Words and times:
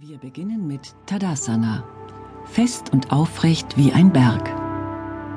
Wir 0.00 0.18
beginnen 0.18 0.68
mit 0.68 0.94
Tadasana. 1.06 1.82
Fest 2.44 2.92
und 2.92 3.10
aufrecht 3.10 3.76
wie 3.76 3.92
ein 3.92 4.12
Berg. 4.12 4.48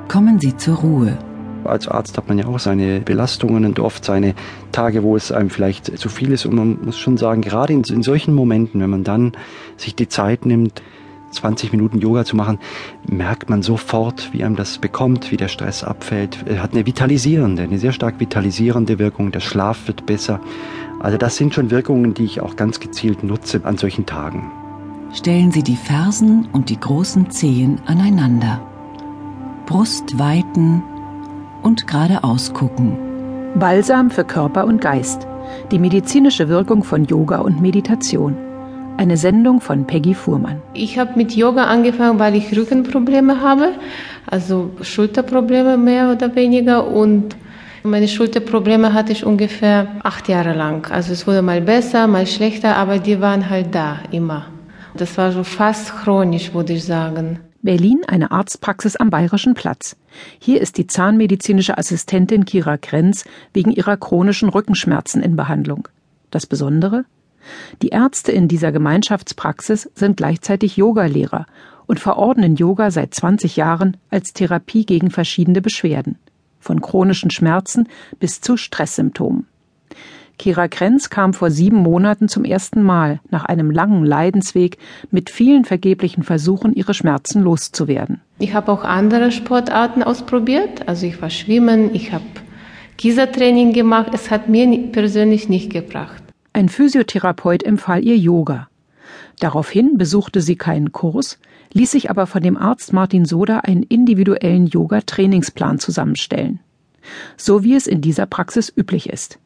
Kommen 0.06 0.38
Sie 0.38 0.56
zur 0.56 0.76
Ruhe. 0.76 1.18
Als 1.64 1.88
Arzt 1.88 2.16
hat 2.16 2.28
man 2.28 2.38
ja 2.38 2.46
auch 2.46 2.60
seine 2.60 3.00
Belastungen 3.00 3.64
und 3.64 3.80
oft 3.80 4.04
seine 4.04 4.36
Tage, 4.70 5.02
wo 5.02 5.16
es 5.16 5.32
einem 5.32 5.50
vielleicht 5.50 5.98
zu 5.98 6.08
viel 6.08 6.30
ist. 6.30 6.46
Und 6.46 6.54
man 6.54 6.78
muss 6.80 6.96
schon 6.96 7.16
sagen, 7.16 7.40
gerade 7.40 7.72
in, 7.72 7.82
in 7.82 8.04
solchen 8.04 8.34
Momenten, 8.34 8.80
wenn 8.80 8.90
man 8.90 9.02
dann 9.02 9.32
sich 9.76 9.96
die 9.96 10.08
Zeit 10.08 10.46
nimmt, 10.46 10.80
20 11.32 11.72
Minuten 11.72 11.98
Yoga 11.98 12.24
zu 12.24 12.36
machen, 12.36 12.58
merkt 13.08 13.50
man 13.50 13.62
sofort, 13.62 14.32
wie 14.32 14.44
einem 14.44 14.56
das 14.56 14.78
bekommt, 14.78 15.32
wie 15.32 15.36
der 15.36 15.48
Stress 15.48 15.82
abfällt. 15.82 16.44
Er 16.46 16.62
hat 16.62 16.72
eine 16.72 16.86
vitalisierende, 16.86 17.62
eine 17.62 17.78
sehr 17.78 17.92
stark 17.92 18.20
vitalisierende 18.20 18.98
Wirkung. 18.98 19.32
Der 19.32 19.40
Schlaf 19.40 19.86
wird 19.86 20.06
besser. 20.06 20.40
Also 21.00 21.18
das 21.18 21.36
sind 21.36 21.54
schon 21.54 21.70
Wirkungen, 21.70 22.14
die 22.14 22.24
ich 22.24 22.40
auch 22.40 22.56
ganz 22.56 22.78
gezielt 22.78 23.24
nutze 23.24 23.60
an 23.64 23.76
solchen 23.76 24.06
Tagen. 24.06 24.50
Stellen 25.12 25.50
Sie 25.50 25.62
die 25.62 25.76
Fersen 25.76 26.48
und 26.52 26.70
die 26.70 26.78
großen 26.78 27.30
Zehen 27.30 27.80
aneinander. 27.86 28.60
Brust 29.66 30.18
weiten 30.18 30.82
und 31.62 31.86
geradeaus 31.86 32.52
gucken. 32.52 32.96
Balsam 33.54 34.10
für 34.10 34.24
Körper 34.24 34.64
und 34.64 34.80
Geist. 34.80 35.26
Die 35.70 35.78
medizinische 35.78 36.48
Wirkung 36.48 36.82
von 36.84 37.04
Yoga 37.04 37.38
und 37.38 37.60
Meditation. 37.60 38.36
Eine 38.96 39.16
Sendung 39.16 39.60
von 39.60 39.86
Peggy 39.86 40.14
Fuhrmann. 40.14 40.62
Ich 40.74 40.98
habe 40.98 41.12
mit 41.16 41.34
Yoga 41.34 41.64
angefangen, 41.64 42.18
weil 42.18 42.36
ich 42.36 42.56
Rückenprobleme 42.56 43.40
habe, 43.40 43.72
also 44.26 44.70
Schulterprobleme 44.80 45.76
mehr 45.76 46.12
oder 46.12 46.34
weniger 46.36 46.86
und 46.86 47.36
meine 47.82 48.06
Schulterprobleme 48.06 48.92
hatte 48.92 49.10
ich 49.10 49.26
ungefähr 49.26 49.88
acht 50.04 50.28
Jahre 50.28 50.52
lang. 50.52 50.86
Also 50.92 51.12
es 51.12 51.26
wurde 51.26 51.42
mal 51.42 51.60
besser, 51.60 52.06
mal 52.06 52.26
schlechter, 52.26 52.76
aber 52.76 52.98
die 52.98 53.20
waren 53.20 53.50
halt 53.50 53.74
da 53.74 53.98
immer. 54.12 54.46
Das 54.94 55.18
war 55.18 55.32
so 55.32 55.42
fast 55.42 55.92
chronisch, 55.96 56.54
würde 56.54 56.74
ich 56.74 56.84
sagen. 56.84 57.40
Berlin 57.62 58.02
eine 58.06 58.30
Arztpraxis 58.30 58.96
am 58.96 59.10
Bayerischen 59.10 59.54
Platz. 59.54 59.96
Hier 60.38 60.60
ist 60.60 60.78
die 60.78 60.86
zahnmedizinische 60.86 61.78
Assistentin 61.78 62.44
Kira 62.44 62.76
Krenz 62.76 63.24
wegen 63.52 63.72
ihrer 63.72 63.96
chronischen 63.96 64.48
Rückenschmerzen 64.48 65.22
in 65.22 65.34
Behandlung. 65.34 65.88
Das 66.30 66.46
Besondere? 66.46 67.04
Die 67.82 67.88
Ärzte 67.88 68.32
in 68.32 68.48
dieser 68.48 68.72
Gemeinschaftspraxis 68.72 69.90
sind 69.94 70.16
gleichzeitig 70.16 70.76
Yogalehrer 70.76 71.46
und 71.86 72.00
verordnen 72.00 72.56
Yoga 72.56 72.90
seit 72.90 73.14
20 73.14 73.56
Jahren 73.56 73.96
als 74.10 74.32
Therapie 74.32 74.86
gegen 74.86 75.10
verschiedene 75.10 75.60
Beschwerden 75.60 76.18
von 76.62 76.80
chronischen 76.80 77.30
Schmerzen 77.30 77.88
bis 78.20 78.40
zu 78.40 78.56
Stresssymptomen. 78.56 79.46
Kira 80.38 80.66
Krenz 80.66 81.10
kam 81.10 81.34
vor 81.34 81.50
sieben 81.50 81.76
Monaten 81.76 82.28
zum 82.28 82.44
ersten 82.44 82.82
Mal 82.82 83.20
nach 83.30 83.44
einem 83.44 83.70
langen 83.70 84.04
Leidensweg 84.04 84.78
mit 85.10 85.30
vielen 85.30 85.64
vergeblichen 85.64 86.22
Versuchen, 86.22 86.72
ihre 86.72 86.94
Schmerzen 86.94 87.42
loszuwerden. 87.42 88.20
Ich 88.38 88.54
habe 88.54 88.72
auch 88.72 88.82
andere 88.82 89.30
Sportarten 89.30 90.02
ausprobiert. 90.02 90.88
Also 90.88 91.06
ich 91.06 91.20
war 91.20 91.30
schwimmen, 91.30 91.94
ich 91.94 92.12
habe 92.12 92.24
Kiesertraining 92.98 93.72
gemacht. 93.72 94.10
Es 94.14 94.30
hat 94.30 94.48
mir 94.48 94.66
persönlich 94.90 95.48
nicht 95.48 95.70
gebracht. 95.70 96.21
Ein 96.54 96.68
Physiotherapeut 96.68 97.62
empfahl 97.62 98.04
ihr 98.04 98.16
Yoga. 98.18 98.68
Daraufhin 99.40 99.96
besuchte 99.96 100.42
sie 100.42 100.56
keinen 100.56 100.92
Kurs, 100.92 101.38
ließ 101.72 101.90
sich 101.90 102.10
aber 102.10 102.26
von 102.26 102.42
dem 102.42 102.58
Arzt 102.58 102.92
Martin 102.92 103.24
Soda 103.24 103.60
einen 103.60 103.82
individuellen 103.82 104.66
Yoga-Trainingsplan 104.66 105.78
zusammenstellen. 105.78 106.60
So 107.38 107.64
wie 107.64 107.74
es 107.74 107.86
in 107.86 108.02
dieser 108.02 108.26
Praxis 108.26 108.70
üblich 108.74 109.08
ist. 109.08 109.38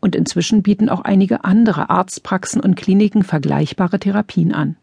Und 0.00 0.16
inzwischen 0.16 0.62
bieten 0.62 0.88
auch 0.88 1.02
einige 1.02 1.44
andere 1.44 1.90
Arztpraxen 1.90 2.60
und 2.60 2.74
Kliniken 2.74 3.22
vergleichbare 3.22 3.98
Therapien 3.98 4.52
an. 4.52 4.76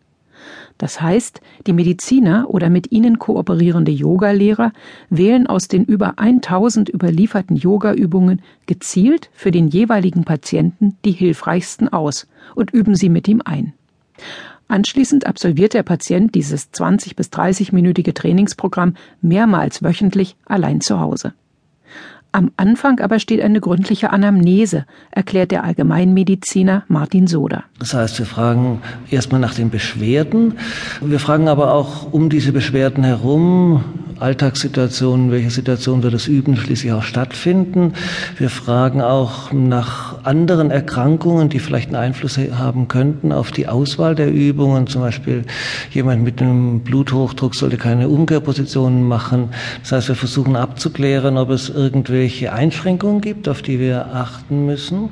Das 0.78 1.02
heißt, 1.02 1.42
die 1.66 1.74
Mediziner 1.74 2.50
oder 2.50 2.70
mit 2.70 2.92
ihnen 2.92 3.20
kooperierende 3.20 3.92
Yogalehrer 3.92 4.72
wählen 5.10 5.48
aus 5.48 5.68
den 5.68 5.84
über 5.86 6.20
1000 6.20 6.90
überlieferten 6.90 7.56
Yogaübungen 7.56 8.42
gezielt 8.66 9.30
für 9.34 9.52
den 9.52 9.68
jeweiligen 9.68 10.24
Patienten 10.24 10.98
die 11.04 11.12
hilfreichsten 11.12 11.90
aus 11.90 12.28
und 12.56 12.72
üben 12.72 12.96
sie 12.96 13.10
mit 13.10 13.28
ihm 13.28 13.42
ein. 13.44 13.74
Anschließend 14.68 15.26
absolviert 15.26 15.74
der 15.74 15.84
Patient 15.84 16.36
dieses 16.36 16.72
20 16.72 17.16
bis 17.16 17.30
30-minütige 17.30 18.14
Trainingsprogramm 18.14 18.96
mehrmals 19.22 19.82
wöchentlich 19.82 20.36
allein 20.46 20.82
zu 20.82 21.00
Hause. 21.00 21.34
Am 22.32 22.52
Anfang 22.58 23.00
aber 23.00 23.20
steht 23.20 23.42
eine 23.42 23.60
gründliche 23.62 24.12
Anamnese, 24.12 24.86
erklärt 25.12 25.52
der 25.52 25.64
Allgemeinmediziner 25.64 26.84
Martin 26.88 27.28
Soder. 27.28 27.64
Das 27.80 27.94
heißt, 27.94 28.20
wir 28.20 28.26
fragen 28.26 28.82
erstmal 29.10 29.42
nach 29.42 29.54
den 29.54 29.70
Beschwerden. 29.70 30.56
Wir 31.02 31.20
fragen 31.20 31.48
aber 31.48 31.74
auch 31.74 32.12
um 32.12 32.30
diese 32.30 32.52
Beschwerden 32.52 33.04
herum, 33.04 33.84
Alltagssituationen, 34.20 35.32
welche 35.32 35.52
Situation 35.52 36.04
wird 36.04 36.14
das 36.14 36.28
Üben 36.28 36.58
schließlich 36.58 36.92
auch 36.92 37.04
stattfinden. 37.04 37.94
Wir 38.38 38.50
fragen 38.50 39.02
auch 39.02 39.52
nach 39.52 40.07
anderen 40.28 40.70
Erkrankungen, 40.72 41.50
die 41.50 41.60
vielleicht 41.60 41.88
einen 41.88 41.96
Einfluss 41.96 42.38
haben 42.38 42.88
könnten 42.88 43.32
auf 43.32 43.52
die 43.52 43.68
Auswahl 43.68 44.14
der 44.14 44.32
Übungen. 44.32 44.86
Zum 44.86 45.02
Beispiel 45.02 45.46
jemand 45.92 46.24
mit 46.24 46.42
einem 46.42 46.82
Bluthochdruck 46.82 47.56
sollte 47.56 47.78
keine 47.78 48.10
Umkehrpositionen 48.10 49.08
machen. 49.08 49.50
Das 49.82 49.94
heißt, 49.94 50.08
wir 50.10 50.16
versuchen 50.16 50.56
abzuklären, 50.56 51.38
ob 51.38 51.50
es 51.50 51.70
irgendwelche 51.70 52.52
Einschränkungen 52.52 53.22
gibt, 53.22 53.48
auf 53.48 53.62
die 53.62 53.80
wir 53.80 54.14
achten 54.14 54.66
müssen. 54.66 55.10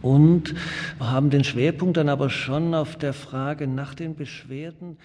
Und 0.00 0.54
haben 1.00 1.30
den 1.30 1.44
Schwerpunkt 1.44 1.96
dann 1.96 2.08
aber 2.08 2.28
schon 2.28 2.74
auf 2.74 2.96
der 2.96 3.12
Frage 3.12 3.66
nach 3.66 3.94
den 3.94 4.16
Beschwerden 4.16 4.98